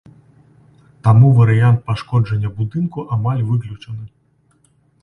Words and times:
Таму 1.07 1.27
варыянт 1.39 1.83
пашкоджання 1.91 2.49
будынку 2.57 2.99
амаль 3.19 3.47
выключаны. 3.53 4.05